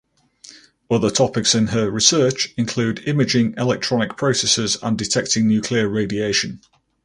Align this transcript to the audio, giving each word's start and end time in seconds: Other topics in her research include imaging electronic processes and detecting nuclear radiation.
Other 0.89 1.11
topics 1.11 1.53
in 1.53 1.67
her 1.67 1.91
research 1.91 2.55
include 2.57 3.07
imaging 3.07 3.53
electronic 3.57 4.17
processes 4.17 4.75
and 4.81 4.97
detecting 4.97 5.47
nuclear 5.47 5.87
radiation. 5.87 6.59